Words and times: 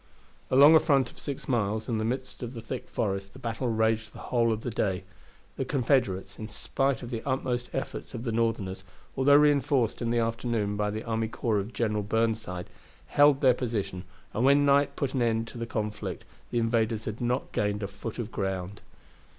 Along 0.49 0.73
a 0.73 0.79
front 0.79 1.11
of 1.11 1.19
six 1.19 1.47
miles, 1.47 1.87
in 1.87 1.99
the 1.99 2.03
midst 2.03 2.41
of 2.41 2.55
the 2.55 2.61
thick 2.63 2.89
forest, 2.89 3.33
the 3.33 3.37
battle 3.37 3.67
raged 3.69 4.13
the 4.13 4.17
whole 4.33 4.51
of 4.51 4.61
the 4.61 4.71
day. 4.71 5.03
The 5.57 5.63
Confederates, 5.63 6.39
in 6.39 6.47
spite 6.47 7.03
of 7.03 7.11
the 7.11 7.21
utmost 7.23 7.69
efforts 7.71 8.15
of 8.15 8.23
the 8.23 8.31
Northerners, 8.31 8.83
although 9.15 9.35
reinforced 9.35 10.01
in 10.01 10.09
the 10.09 10.17
afternoon 10.17 10.75
by 10.75 10.89
the 10.89 11.03
army 11.03 11.27
corps 11.27 11.59
of 11.59 11.71
General 11.71 12.01
Burnside, 12.01 12.67
held 13.09 13.41
their 13.41 13.53
position, 13.53 14.03
and 14.33 14.43
when 14.43 14.65
night 14.65 14.95
put 14.95 15.13
an 15.13 15.21
end 15.21 15.47
to 15.49 15.59
the 15.59 15.67
conflict 15.67 16.25
the 16.49 16.57
invaders 16.57 17.05
had 17.05 17.21
not 17.21 17.51
gained 17.51 17.83
a 17.83 17.87
foot 17.87 18.17
of 18.17 18.31
ground. 18.31 18.81